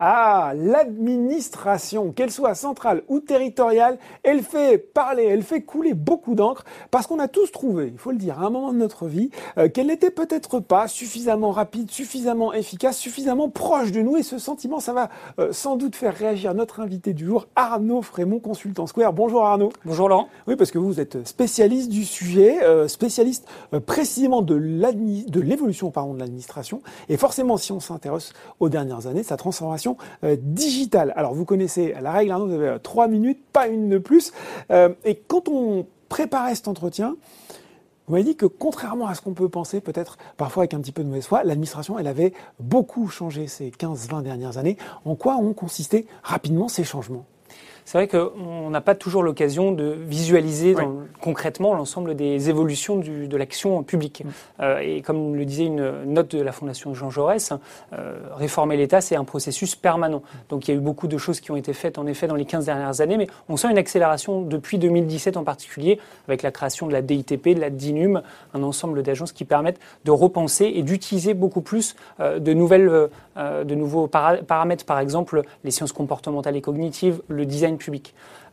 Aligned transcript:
ça, 0.00 0.52
l'administration, 0.54 2.12
qu'elle 2.12 2.30
soit 2.30 2.54
centrale 2.54 3.02
ou 3.08 3.18
territoriale, 3.18 3.98
elle 4.22 4.42
fait 4.42 4.78
parler, 4.78 5.24
elle 5.24 5.42
fait 5.42 5.62
couler 5.62 5.92
beaucoup 5.92 6.36
d'encre 6.36 6.64
parce 6.92 7.08
qu'on 7.08 7.18
a 7.18 7.26
tous 7.26 7.50
trouvé, 7.50 7.88
il 7.92 7.98
faut 7.98 8.12
le 8.12 8.16
dire, 8.16 8.40
à 8.40 8.46
un 8.46 8.50
moment 8.50 8.72
de 8.72 8.78
notre 8.78 9.06
vie, 9.06 9.30
euh, 9.56 9.68
qu'elle 9.68 9.88
n'était 9.88 10.12
peut-être 10.12 10.60
pas 10.60 10.86
suffisamment 10.86 11.50
rapide, 11.50 11.90
suffisamment 11.90 12.52
efficace, 12.52 12.96
suffisamment 12.96 13.48
proche 13.48 13.90
de 13.90 14.00
nous 14.00 14.16
et 14.16 14.22
ce 14.22 14.38
sentiment, 14.38 14.78
ça 14.78 14.92
va 14.92 15.10
euh, 15.40 15.52
sans 15.52 15.76
doute 15.76 15.96
faire 15.96 16.14
réagir 16.14 16.54
notre 16.54 16.78
invité 16.78 17.12
du 17.12 17.26
jour, 17.26 17.48
Arnaud 17.56 18.02
Frémont, 18.02 18.38
consultant 18.38 18.86
Square. 18.86 19.12
Bonjour 19.12 19.44
Arnaud. 19.44 19.70
Bonjour 19.84 20.08
Laurent. 20.08 20.28
Oui, 20.46 20.54
parce 20.54 20.70
que 20.70 20.78
vous 20.78 21.00
êtes 21.00 21.26
spécialiste 21.26 21.88
du 21.88 22.04
sujet, 22.04 22.62
euh, 22.62 22.86
spécialiste 22.86 23.48
précisément 23.84 24.42
de 24.42 24.54
l'évolution 24.54 25.88
de 25.88 26.18
l'administration 26.20 26.82
et 27.08 27.16
forcément 27.16 27.56
si 27.56 27.72
on 27.72 27.80
s'intéresse 27.80 28.32
aux 28.60 28.68
dernières 28.68 29.08
années, 29.08 29.24
sa 29.24 29.36
transformation 29.36 29.87
digitale. 30.22 31.12
Alors 31.16 31.34
vous 31.34 31.44
connaissez 31.44 31.94
la 32.00 32.12
règle, 32.12 32.32
Arnaud, 32.32 32.46
vous 32.46 32.54
avez 32.54 32.78
trois 32.80 33.08
minutes, 33.08 33.40
pas 33.52 33.68
une 33.68 33.88
de 33.88 33.98
plus. 33.98 34.32
et 34.70 35.14
quand 35.26 35.48
on 35.48 35.86
préparait 36.08 36.54
cet 36.54 36.68
entretien, 36.68 37.16
vous 38.08 38.14
m'avez 38.14 38.24
dit 38.24 38.36
que 38.36 38.46
contrairement 38.46 39.06
à 39.06 39.14
ce 39.14 39.20
qu'on 39.20 39.34
peut 39.34 39.50
penser, 39.50 39.82
peut-être 39.82 40.16
parfois 40.38 40.62
avec 40.62 40.72
un 40.72 40.80
petit 40.80 40.92
peu 40.92 41.02
de 41.02 41.08
mauvaise 41.08 41.26
foi, 41.26 41.44
l'administration, 41.44 41.98
elle 41.98 42.06
avait 42.06 42.32
beaucoup 42.58 43.08
changé 43.08 43.46
ces 43.46 43.70
15-20 43.70 44.22
dernières 44.22 44.56
années. 44.56 44.78
En 45.04 45.14
quoi 45.14 45.36
ont 45.36 45.52
consisté 45.52 46.06
rapidement 46.22 46.68
ces 46.68 46.84
changements? 46.84 47.26
C'est 47.88 47.96
vrai 47.96 48.06
qu'on 48.06 48.68
n'a 48.68 48.82
pas 48.82 48.94
toujours 48.94 49.22
l'occasion 49.22 49.72
de 49.72 49.96
visualiser 50.06 50.76
concrètement 51.22 51.72
l'ensemble 51.72 52.14
des 52.14 52.50
évolutions 52.50 52.96
de 52.98 53.36
l'action 53.38 53.82
publique. 53.82 54.24
Mm. 54.24 54.28
Euh, 54.60 54.78
et 54.80 55.00
comme 55.00 55.34
le 55.34 55.46
disait 55.46 55.64
une 55.64 56.04
note 56.04 56.36
de 56.36 56.42
la 56.42 56.52
Fondation 56.52 56.92
Jean 56.92 57.08
Jaurès, 57.08 57.54
euh, 57.94 58.18
réformer 58.34 58.76
l'État, 58.76 59.00
c'est 59.00 59.16
un 59.16 59.24
processus 59.24 59.74
permanent. 59.74 60.22
Donc 60.50 60.68
il 60.68 60.72
y 60.72 60.74
a 60.74 60.76
eu 60.76 60.82
beaucoup 60.82 61.08
de 61.08 61.16
choses 61.16 61.40
qui 61.40 61.50
ont 61.50 61.56
été 61.56 61.72
faites 61.72 61.96
en 61.96 62.06
effet 62.06 62.26
dans 62.26 62.34
les 62.34 62.44
15 62.44 62.66
dernières 62.66 63.00
années, 63.00 63.16
mais 63.16 63.26
on 63.48 63.56
sent 63.56 63.70
une 63.70 63.78
accélération 63.78 64.42
depuis 64.42 64.76
2017 64.76 65.38
en 65.38 65.44
particulier, 65.44 65.98
avec 66.26 66.42
la 66.42 66.50
création 66.50 66.88
de 66.88 66.92
la 66.92 67.00
DITP, 67.00 67.54
de 67.54 67.60
la 67.60 67.70
DINUM, 67.70 68.20
un 68.52 68.62
ensemble 68.64 69.02
d'agences 69.02 69.32
qui 69.32 69.46
permettent 69.46 69.80
de 70.04 70.10
repenser 70.10 70.70
et 70.74 70.82
d'utiliser 70.82 71.32
beaucoup 71.32 71.62
plus 71.62 71.96
euh, 72.20 72.38
de, 72.38 72.52
nouvelles, 72.52 73.08
de 73.34 73.74
nouveaux 73.74 74.08
paramètres, 74.08 74.84
par 74.84 74.98
exemple 74.98 75.42
les 75.64 75.70
sciences 75.70 75.92
comportementales 75.92 76.56
et 76.56 76.60
cognitives, 76.60 77.22
le 77.28 77.46
design 77.46 77.77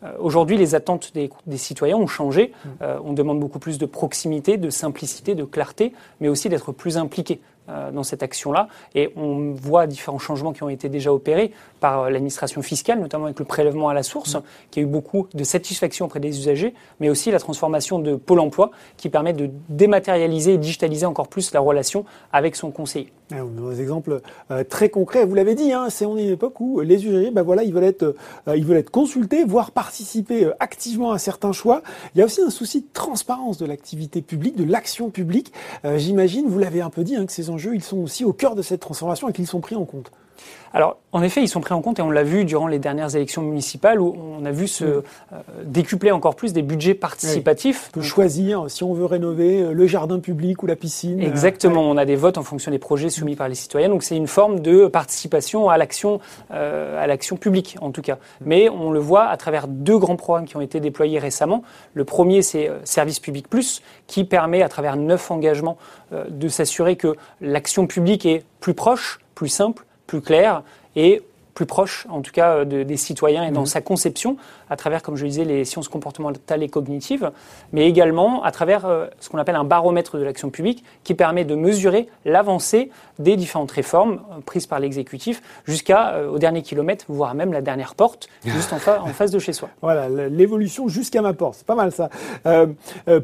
Euh, 0.04 0.12
aujourd'hui, 0.20 0.58
les 0.58 0.76
attentes 0.76 1.14
des, 1.14 1.30
citoyens 1.58 1.98
ont 1.98 2.08
changé. 2.08 2.52
Mmh. 2.54 2.70
Euh, 2.82 3.00
on 3.04 3.14
demande 3.14 3.40
beaucoup 3.40 3.60
plus 3.60 3.78
de 3.78 3.86
proximité, 3.86 4.58
de 4.58 4.70
simplicité, 4.70 5.36
de 5.36 5.44
clarté, 5.44 5.94
mais 6.20 6.28
aussi 6.28 6.50
d'être 6.50 6.72
plus 6.72 6.98
impliqué 6.98 7.40
dans 7.68 8.04
cette 8.04 8.24
action-là. 8.24 8.68
Et 8.94 9.12
on 9.16 9.52
voit 9.52 9.88
différents 9.88 10.20
changements 10.20 10.54
qui 10.54 10.64
ont 10.64 10.70
été 10.70 10.90
déjà 10.90 11.12
opérés 11.12 11.52
par 11.80 12.10
l'administration 12.10 12.62
fiscale, 12.62 13.00
notamment 13.00 13.26
avec 13.26 13.40
le 13.40 13.46
prélèvement 13.46 13.90
à 13.90 13.94
la 13.94 14.04
source, 14.04 14.36
mmh. 14.36 14.42
qui 14.72 14.80
a 14.80 14.84
eu 14.84 14.86
beaucoup 14.86 15.28
de 15.34 15.44
satisfaction 15.44 16.06
auprès 16.06 16.20
des 16.20 16.38
usagers, 16.38 16.74
mais 17.00 17.10
aussi 17.10 17.32
la 17.32 17.40
transformation 17.40 18.00
de 18.00 18.16
Pôle 18.16 18.40
emploi, 18.40 18.72
qui 18.98 19.10
permet 19.10 19.34
de 19.34 19.50
dématérialiser 19.70 20.54
et 20.54 20.58
digitaliser 20.58 21.06
encore 21.06 21.28
plus 21.28 21.54
la 21.54 21.60
relation 21.60 22.06
avec 22.32 22.56
son 22.56 22.72
conseiller. 22.72 23.12
Ah, 23.32 23.38
des 23.72 23.82
exemples 23.82 24.22
euh, 24.52 24.64
très 24.64 24.90
concrets. 24.90 25.26
Vous 25.26 25.34
l'avez 25.34 25.56
dit, 25.56 25.74
hein, 25.74 25.88
c'est 25.90 26.06
on 26.06 26.16
est 26.16 26.26
une 26.26 26.34
époque 26.34 26.60
où 26.60 26.80
les 26.82 27.08
usagers, 27.08 27.32
ben 27.32 27.42
voilà, 27.42 27.64
ils 27.64 27.74
veulent 27.74 27.84
être, 27.84 28.16
euh, 28.48 28.56
ils 28.56 28.64
veulent 28.64 28.78
être 28.78 28.92
consultés, 28.92 29.44
voire 29.44 29.72
participer 29.72 30.46
euh, 30.46 30.54
activement 30.60 31.12
à 31.12 31.18
certains 31.18 31.52
choix. 31.52 31.82
Il 32.14 32.20
y 32.20 32.22
a 32.22 32.26
aussi 32.26 32.42
un 32.42 32.52
souci 32.52 32.82
de 32.82 32.88
transparence 32.94 33.58
de 33.58 33.66
l'activité 33.66 34.22
publique, 34.22 34.56
de 34.56 34.64
l'action 34.64 35.10
publique. 35.10 35.52
J'imagine, 35.98 36.48
vous 36.48 36.60
l'avez 36.60 36.82
un 36.82 36.90
peu 36.90 37.04
dit, 37.04 37.16
hein, 37.16 37.26
que 37.26 37.32
ces 37.32 37.50
ils 37.74 37.84
sont 37.84 37.98
aussi 37.98 38.26
au 38.26 38.34
cœur 38.34 38.56
de 38.56 38.62
cette 38.62 38.82
transformation 38.82 39.30
et 39.30 39.34
qu'ils 39.34 39.48
sont 39.48 39.62
pris 39.62 39.76
en 39.76 39.86
compte. 39.86 40.12
Alors, 40.76 40.98
en 41.14 41.24
effet, 41.24 41.42
ils 41.42 41.48
sont 41.48 41.62
pris 41.62 41.74
en 41.74 41.82
compte 41.82 42.00
et 42.00 42.02
on 42.02 42.12
l'a 42.12 42.24
vu 42.24 42.44
durant 42.44 42.68
les 42.68 42.80
dernières 42.80 43.16
élections 43.16 43.42
municipales 43.42 44.02
où 44.02 44.14
on 44.38 44.44
a 44.44 44.52
vu 44.52 44.68
se 44.68 44.84
euh, 44.84 45.02
décupler 45.64 46.12
encore 46.12 46.36
plus 46.36 46.52
des 46.52 46.64
budgets 46.64 46.94
participatifs. 46.94 47.88
On 47.92 48.00
peut 48.00 48.02
choisir 48.02 48.70
si 48.70 48.84
on 48.84 48.94
veut 48.94 49.06
rénover 49.06 49.62
euh, 49.62 49.72
le 49.72 49.88
jardin 49.88 50.20
public 50.20 50.64
ou 50.64 50.66
la 50.66 50.76
piscine. 50.76 51.22
Exactement, 51.22 51.82
on 51.90 51.96
a 51.96 52.04
des 52.04 52.18
votes 52.18 52.38
en 52.38 52.44
fonction 52.44 52.72
des 52.72 52.78
projets 52.78 53.10
soumis 53.10 53.38
par 53.38 53.48
les 53.48 53.56
citoyens, 53.56 53.88
donc 53.88 54.04
c'est 54.04 54.18
une 54.18 54.28
forme 54.28 54.60
de 54.60 54.88
participation 54.88 55.70
à 55.70 55.78
l'action, 55.78 56.20
euh, 56.52 57.02
à 57.02 57.08
l'action 57.08 57.38
publique 57.38 57.78
en 57.80 57.92
tout 57.92 58.02
cas. 58.02 58.18
Mais 58.42 58.68
on 58.68 58.92
le 58.92 59.00
voit 59.00 59.28
à 59.28 59.38
travers 59.38 59.70
deux 59.70 59.98
grands 59.98 60.18
programmes 60.18 60.46
qui 60.46 60.58
ont 60.58 60.62
été 60.62 60.82
déployés 60.82 61.20
récemment. 61.20 61.64
Le 61.94 62.04
premier, 62.04 62.42
c'est 62.42 62.70
Service 62.84 63.22
Public 63.22 63.48
Plus, 63.48 63.82
qui 64.08 64.26
permet 64.26 64.62
à 64.62 64.68
travers 64.68 64.98
neuf 64.98 65.32
engagements 65.32 65.78
de 66.12 66.48
s'assurer 66.50 66.98
que 66.98 67.16
l'action 67.40 67.88
publique 67.88 68.26
est 68.26 68.44
plus 68.60 68.74
proche, 68.74 69.20
plus 69.36 69.48
simple, 69.48 69.86
plus 70.08 70.22
clair 70.22 70.64
et 70.96 71.22
plus 71.56 71.66
proche, 71.66 72.06
en 72.10 72.22
tout 72.22 72.34
cas, 72.34 72.58
euh, 72.58 72.84
des 72.84 72.98
citoyens 72.98 73.46
et 73.46 73.52
dans 73.52 73.62
mmh. 73.62 73.68
sa 73.68 73.82
conception, 73.82 74.36
à 74.70 74.76
travers, 74.76 75.02
comme 75.02 75.16
je 75.16 75.26
disais, 75.26 75.46
les 75.46 75.64
sciences 75.64 75.88
comportementales 75.88 76.62
et 76.62 76.68
cognitives, 76.68 77.32
mais 77.72 77.88
également 77.88 78.44
à 78.44 78.52
travers 78.52 78.86
euh, 78.86 79.08
ce 79.22 79.30
qu'on 79.30 79.38
appelle 79.38 79.56
un 79.56 79.64
baromètre 79.64 80.18
de 80.18 80.24
l'action 80.24 80.50
publique 80.50 80.84
qui 81.06 81.16
permet 81.16 81.46
de 81.46 81.56
mesurer 81.56 82.10
l'avancée 82.26 82.92
des 83.20 83.38
différentes 83.38 83.72
réformes 83.72 84.20
euh, 84.32 84.42
prises 84.46 84.68
par 84.68 84.82
l'exécutif 84.82 85.42
jusqu'au 85.64 86.38
dernier 86.38 86.62
kilomètre, 86.62 87.06
voire 87.08 87.34
même 87.36 87.54
la 87.54 87.62
dernière 87.62 87.96
porte, 87.96 88.28
juste 88.46 88.74
en, 88.74 88.80
face 88.80 89.32
de 89.32 89.40
chez 89.40 89.54
soi. 89.54 89.70
Voilà, 89.82 90.10
l'évolution 90.28 90.90
jusqu'à 90.90 91.22
ma 91.22 91.32
porte, 91.32 91.56
c'est 91.60 91.66
pas 91.66 91.76
mal 91.76 91.94
ça. 91.94 92.10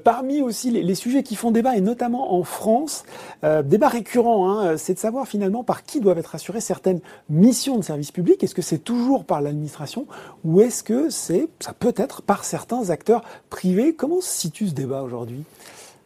parmi 0.05 0.41
aussi 0.41 0.71
les, 0.71 0.95
sujets 0.95 1.23
qui 1.23 1.35
font 1.35 1.51
débat, 1.51 1.75
et 1.75 1.81
notamment 1.81 2.33
en 2.33 2.43
France, 2.43 3.03
débat 3.43 3.89
récurrent, 3.89 4.49
hein, 4.49 4.77
c'est 4.77 4.93
de 4.93 4.99
savoir 4.99 5.27
finalement 5.27 5.63
par 5.63 5.83
qui 5.83 5.99
doivent 5.99 6.19
être 6.19 6.35
assurées 6.35 6.61
certaines 6.61 7.01
missions 7.29 7.77
de 7.77 7.83
service 7.83 8.11
public 8.11 8.20
est-ce 8.41 8.55
que 8.55 8.61
c'est 8.61 8.79
toujours 8.79 9.25
par 9.25 9.41
l'administration 9.41 10.05
ou 10.43 10.61
est-ce 10.61 10.83
que 10.83 11.09
c'est, 11.09 11.47
ça 11.59 11.73
peut 11.73 11.93
être 11.97 12.21
par 12.21 12.43
certains 12.43 12.89
acteurs 12.89 13.23
privés? 13.49 13.93
Comment 13.93 14.21
se 14.21 14.29
situe 14.29 14.67
ce 14.67 14.73
débat 14.73 15.01
aujourd'hui? 15.01 15.43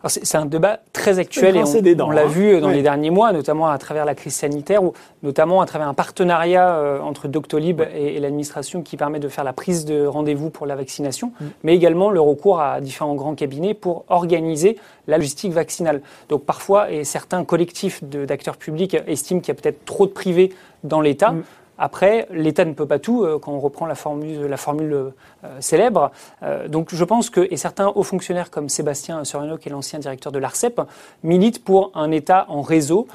C'est 0.08 0.38
un 0.38 0.46
débat 0.46 0.82
très 0.94 1.18
actuel 1.18 1.56
et 1.58 1.64
on, 2.00 2.12
l'a 2.12 2.24
hein. 2.24 2.28
vu 2.28 2.62
dans 2.62 2.70
les 2.70 2.84
derniers 2.84 3.10
mois, 3.10 3.32
notamment 3.32 3.70
à 3.70 3.78
travers 3.80 4.06
la 4.06 4.14
crise 4.14 4.36
sanitaire 4.36 4.84
ou 4.84 4.94
notamment 5.24 5.62
à 5.62 5.66
travers 5.66 5.88
un 5.88 5.96
partenariat 5.96 6.76
euh, 6.76 7.00
entre 7.00 7.28
Doctolib 7.28 7.82
et, 7.82 8.20
l'administration 8.20 8.84
qui 8.84 8.98
permet 8.98 9.20
de 9.20 9.28
faire 9.30 9.44
la 9.44 9.54
prise 9.54 9.84
de 9.84 10.06
rendez-vous 10.06 10.52
pour 10.52 10.68
la 10.68 10.76
vaccination, 10.76 11.32
mm. 11.40 11.46
mais 11.64 11.76
également 11.76 12.12
le 12.12 12.22
recours 12.22 12.62
à 12.62 12.82
différents 12.82 13.16
grands 13.16 13.34
cabinets 13.34 13.74
pour 13.74 14.06
organiser 14.10 14.78
la 15.08 15.18
logistique 15.18 15.54
vaccinale. 15.54 16.02
Donc 16.30 16.44
parfois, 16.46 16.92
et 16.92 17.04
certains 17.04 17.44
collectifs 17.44 18.04
d'acteurs 18.04 18.58
publics 18.58 18.96
estiment 19.08 19.40
qu'il 19.40 19.56
y 19.56 19.58
a 19.58 19.60
peut-être 19.60 19.86
trop 19.86 20.06
de 20.06 20.12
privés 20.12 20.54
dans 20.84 21.02
l'État. 21.02 21.34
Après, 21.78 22.28
l'État 22.32 22.66
ne 22.66 22.74
peut 22.74 22.86
pas 22.86 23.00
tout 23.00 23.24
euh, 23.24 23.40
quand 23.40 23.52
on 23.52 23.60
reprend 23.60 23.86
la 23.86 23.96
formule, 23.96 24.46
la 24.46 24.58
formule 24.58 24.94
euh, 24.94 25.12
célèbre. 25.60 26.12
Euh, 26.44 26.68
donc 26.68 26.94
je 26.94 27.04
pense 27.04 27.30
que, 27.30 27.46
et 27.52 27.58
certains 27.58 27.88
hauts 27.88 28.04
fonctionnaires 28.04 28.50
comme 28.50 28.70
Sébastien 28.70 29.24
Sorino, 29.24 29.58
qui 29.58 29.70
est 29.70 29.72
l'ancien 29.72 30.00
directeur 30.00 30.32
de 30.32 30.40
l'ARCEP, 30.40 30.82
militent 31.24 31.64
pour 31.64 31.92
un 31.96 32.12
État 32.12 32.46
en 32.50 32.62
réseau, 32.62 33.08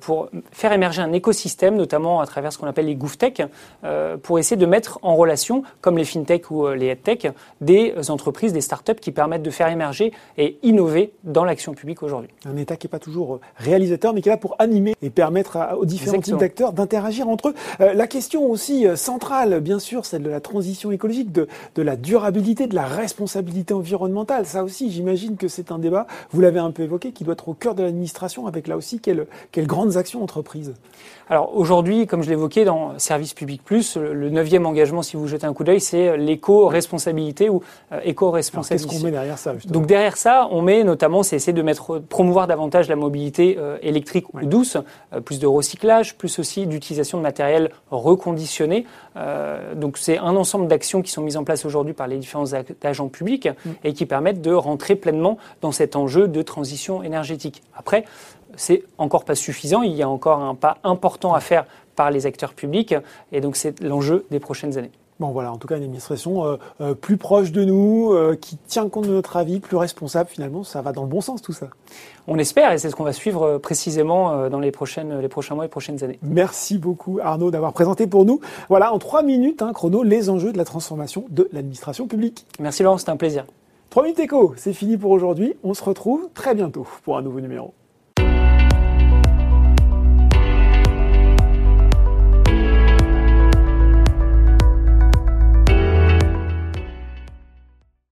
pour 0.00 0.28
faire 0.52 0.72
émerger 0.72 1.02
un 1.02 1.12
écosystème, 1.12 1.76
notamment 1.76 2.20
à 2.20 2.26
travers 2.26 2.52
ce 2.52 2.58
qu'on 2.58 2.66
appelle 2.66 2.86
les 2.86 2.94
GoufTech, 2.94 3.42
pour 4.22 4.38
essayer 4.38 4.56
de 4.56 4.66
mettre 4.66 4.98
en 5.02 5.16
relation, 5.16 5.62
comme 5.80 5.98
les 5.98 6.04
FinTech 6.04 6.50
ou 6.50 6.68
les 6.68 6.88
EdTech, 6.88 7.28
des 7.60 7.94
entreprises, 8.10 8.52
des 8.52 8.60
startups 8.60 8.94
qui 8.94 9.12
permettent 9.12 9.42
de 9.42 9.50
faire 9.50 9.68
émerger 9.68 10.12
et 10.36 10.58
innover 10.62 11.12
dans 11.24 11.44
l'action 11.44 11.74
publique 11.74 12.02
aujourd'hui. 12.02 12.30
Un 12.46 12.56
État 12.56 12.76
qui 12.76 12.86
n'est 12.86 12.90
pas 12.90 12.98
toujours 12.98 13.40
réalisateur, 13.56 14.12
mais 14.12 14.22
qui 14.22 14.28
est 14.28 14.32
là 14.32 14.38
pour 14.38 14.56
animer 14.58 14.94
et 15.02 15.10
permettre 15.10 15.58
aux 15.78 15.86
différents 15.86 16.20
types 16.20 16.36
d'acteurs 16.36 16.72
d'interagir 16.72 17.28
entre 17.28 17.48
eux. 17.48 17.54
La 17.78 18.07
question 18.08 18.50
aussi 18.50 18.86
euh, 18.86 18.96
centrale, 18.96 19.60
bien 19.60 19.78
sûr, 19.78 20.04
celle 20.04 20.22
de 20.22 20.30
la 20.30 20.40
transition 20.40 20.90
écologique, 20.90 21.30
de, 21.30 21.46
de 21.76 21.82
la 21.82 21.96
durabilité, 21.96 22.66
de 22.66 22.74
la 22.74 22.86
responsabilité 22.86 23.74
environnementale. 23.74 24.46
Ça 24.46 24.64
aussi, 24.64 24.90
j'imagine 24.90 25.36
que 25.36 25.46
c'est 25.46 25.70
un 25.70 25.78
débat, 25.78 26.06
vous 26.30 26.40
l'avez 26.40 26.58
un 26.58 26.72
peu 26.72 26.82
évoqué, 26.82 27.12
qui 27.12 27.24
doit 27.24 27.34
être 27.34 27.48
au 27.48 27.54
cœur 27.54 27.74
de 27.74 27.82
l'administration, 27.84 28.46
avec 28.46 28.66
là 28.66 28.76
aussi 28.76 28.98
quelles, 28.98 29.26
quelles 29.52 29.66
grandes 29.66 29.96
actions 29.96 30.22
entreprises 30.22 30.74
alors 31.30 31.54
aujourd'hui, 31.54 32.06
comme 32.06 32.22
je 32.22 32.30
l'évoquais 32.30 32.64
dans 32.64 32.98
Service 32.98 33.34
Public 33.34 33.62
Plus, 33.62 33.96
le 33.96 34.30
neuvième 34.30 34.64
engagement, 34.64 35.02
si 35.02 35.16
vous 35.16 35.26
jetez 35.26 35.46
un 35.46 35.52
coup 35.52 35.62
d'œil, 35.62 35.80
c'est 35.80 36.16
l'éco-responsabilité 36.16 37.50
ou 37.50 37.62
euh, 37.92 38.00
éco-responsabilité. 38.02 38.88
Qu'est-ce 38.88 39.00
qu'on 39.00 39.04
met 39.04 39.10
derrière 39.10 39.38
ça 39.38 39.52
Donc 39.66 39.86
derrière 39.86 40.16
ça, 40.16 40.48
on 40.50 40.62
met 40.62 40.84
notamment, 40.84 41.22
c'est 41.22 41.36
essayer 41.36 41.52
de 41.52 41.60
mettre, 41.60 41.98
promouvoir 41.98 42.46
davantage 42.46 42.88
la 42.88 42.96
mobilité 42.96 43.56
euh, 43.58 43.76
électrique 43.82 44.32
ou 44.32 44.40
douce, 44.46 44.78
euh, 45.12 45.20
plus 45.20 45.38
de 45.38 45.46
recyclage, 45.46 46.16
plus 46.16 46.38
aussi 46.38 46.66
d'utilisation 46.66 47.18
de 47.18 47.22
matériel 47.22 47.70
reconditionné. 47.98 48.86
donc 49.74 49.98
c'est 49.98 50.18
un 50.18 50.36
ensemble 50.36 50.68
d'actions 50.68 51.02
qui 51.02 51.10
sont 51.10 51.22
mises 51.22 51.36
en 51.36 51.44
place 51.44 51.64
aujourd'hui 51.64 51.94
par 51.94 52.06
les 52.06 52.18
différents 52.18 52.52
agents 52.82 53.08
publics 53.08 53.48
mm. 53.48 53.70
et 53.84 53.92
qui 53.92 54.06
permettent 54.06 54.40
de 54.40 54.52
rentrer 54.52 54.96
pleinement 54.96 55.38
dans 55.60 55.72
cet 55.72 55.96
enjeu 55.96 56.28
de 56.28 56.42
transition 56.42 57.02
énergétique. 57.02 57.62
Après, 57.76 58.04
c'est 58.56 58.82
encore 58.98 59.24
pas 59.24 59.34
suffisant. 59.34 59.82
Il 59.82 59.92
y 59.92 60.02
a 60.02 60.08
encore 60.08 60.40
un 60.40 60.54
pas 60.54 60.78
important 60.84 61.34
à 61.34 61.40
faire 61.40 61.64
par 61.96 62.10
les 62.10 62.26
acteurs 62.26 62.54
publics. 62.54 62.94
Et 63.32 63.40
donc, 63.40 63.56
c'est 63.56 63.80
l'enjeu 63.80 64.26
des 64.30 64.40
prochaines 64.40 64.78
années. 64.78 64.92
Bon 65.20 65.30
voilà, 65.30 65.52
en 65.52 65.56
tout 65.56 65.66
cas 65.66 65.76
une 65.76 65.82
administration 65.82 66.44
euh, 66.44 66.56
euh, 66.80 66.94
plus 66.94 67.16
proche 67.16 67.50
de 67.50 67.64
nous, 67.64 68.12
euh, 68.12 68.36
qui 68.40 68.56
tient 68.56 68.88
compte 68.88 69.06
de 69.06 69.12
notre 69.12 69.36
avis, 69.36 69.58
plus 69.58 69.76
responsable 69.76 70.30
finalement, 70.30 70.62
ça 70.62 70.80
va 70.80 70.92
dans 70.92 71.02
le 71.02 71.08
bon 71.08 71.20
sens 71.20 71.42
tout 71.42 71.52
ça. 71.52 71.70
On 72.28 72.38
espère 72.38 72.70
et 72.70 72.78
c'est 72.78 72.88
ce 72.88 72.94
qu'on 72.94 73.04
va 73.04 73.12
suivre 73.12 73.58
précisément 73.58 74.48
dans 74.48 74.60
les, 74.60 74.70
prochaines, 74.70 75.18
les 75.18 75.28
prochains 75.28 75.56
mois 75.56 75.64
et 75.64 75.68
prochaines 75.68 76.04
années. 76.04 76.20
Merci 76.22 76.78
beaucoup 76.78 77.18
Arnaud 77.20 77.50
d'avoir 77.50 77.72
présenté 77.72 78.06
pour 78.06 78.24
nous, 78.24 78.40
voilà 78.68 78.92
en 78.92 78.98
trois 78.98 79.22
minutes, 79.22 79.62
hein, 79.62 79.72
chrono, 79.72 80.04
les 80.04 80.30
enjeux 80.30 80.52
de 80.52 80.58
la 80.58 80.64
transformation 80.64 81.24
de 81.30 81.48
l'administration 81.52 82.06
publique. 82.06 82.46
Merci 82.60 82.84
Laurent, 82.84 82.98
c'était 82.98 83.10
un 83.10 83.16
plaisir. 83.16 83.44
3 83.90 84.02
minutes 84.02 84.20
écho, 84.20 84.52
c'est 84.56 84.74
fini 84.74 84.98
pour 84.98 85.10
aujourd'hui, 85.10 85.54
on 85.64 85.72
se 85.72 85.82
retrouve 85.82 86.28
très 86.34 86.54
bientôt 86.54 86.86
pour 87.04 87.16
un 87.16 87.22
nouveau 87.22 87.40
numéro. 87.40 87.72